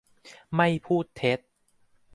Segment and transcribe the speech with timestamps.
[0.55, 1.39] ไม่พูดเท็จ